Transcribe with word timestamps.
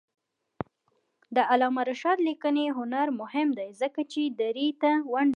د 1.35 1.37
علامه 1.51 1.81
رشاد 1.91 2.17
لیکنی 2.27 2.65
هنر 2.77 3.07
مهم 3.21 3.47
دی 3.57 3.69
ځکه 3.81 4.01
چې 4.11 4.21
دري 4.39 4.69
ته 4.81 4.91
ونډه 5.11 5.25
لري. 5.25 5.29